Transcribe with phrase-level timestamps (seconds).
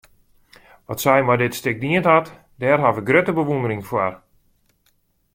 [0.87, 2.27] Wat sy mei dit stik dien hat,
[2.61, 4.13] dêr haw ik grutte bewûndering foar.